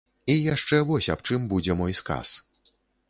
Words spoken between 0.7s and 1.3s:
вось аб